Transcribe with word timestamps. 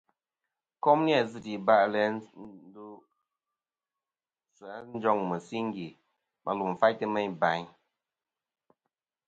Kom 0.83 0.99
ni-a 1.05 1.21
zɨ̀ 1.31 1.41
iba'lɨ 1.55 1.97
i 2.05 2.07
ndosɨ 2.67 4.65
a 4.75 4.77
njoŋ 4.95 5.17
mɨsingè 5.29 5.87
ma 6.43 6.51
lum 6.57 6.71
faytɨ 6.79 7.05
meyn 7.13 7.33
bayn. 7.41 7.65